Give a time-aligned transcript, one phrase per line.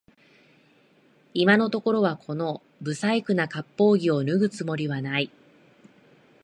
[1.35, 5.29] 今のところはこの不細工な割烹着を脱ぐつもりはない